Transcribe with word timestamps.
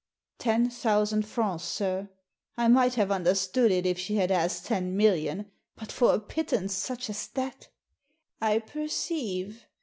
"Ten 0.39 0.71
thousand 0.71 1.27
francs, 1.27 1.63
sir. 1.63 2.09
I 2.57 2.67
might 2.69 2.95
have 2.95 3.11
under 3.11 3.35
stood 3.35 3.69
it 3.71 3.85
if 3.85 3.99
she 3.99 4.15
had 4.15 4.31
asked 4.31 4.65
ten 4.65 4.97
million, 4.97 5.51
but 5.75 5.91
for 5.91 6.15
a 6.15 6.19
pit 6.19 6.47
tance 6.47 6.73
such 6.73 7.07
as 7.11 7.27
that 7.35 7.67
I 8.41 8.53
""I 8.55 8.59
perceive. 8.61 9.67